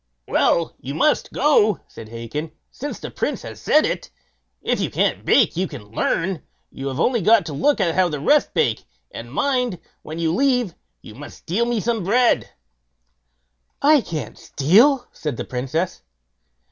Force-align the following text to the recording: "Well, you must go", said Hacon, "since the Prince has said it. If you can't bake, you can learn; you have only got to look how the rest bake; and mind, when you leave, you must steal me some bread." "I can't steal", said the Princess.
"Well, 0.27 0.73
you 0.79 0.95
must 0.95 1.31
go", 1.31 1.79
said 1.87 2.09
Hacon, 2.09 2.53
"since 2.71 2.97
the 2.99 3.11
Prince 3.11 3.43
has 3.43 3.61
said 3.61 3.85
it. 3.85 4.09
If 4.63 4.79
you 4.79 4.89
can't 4.89 5.23
bake, 5.23 5.55
you 5.55 5.67
can 5.67 5.91
learn; 5.91 6.41
you 6.71 6.87
have 6.87 6.99
only 6.99 7.21
got 7.21 7.45
to 7.45 7.53
look 7.53 7.79
how 7.79 8.09
the 8.09 8.19
rest 8.19 8.55
bake; 8.55 8.83
and 9.11 9.31
mind, 9.31 9.77
when 10.01 10.17
you 10.17 10.33
leave, 10.33 10.73
you 11.03 11.13
must 11.13 11.37
steal 11.37 11.67
me 11.67 11.79
some 11.79 12.03
bread." 12.03 12.49
"I 13.79 14.01
can't 14.01 14.39
steal", 14.39 15.05
said 15.11 15.37
the 15.37 15.45
Princess. 15.45 16.01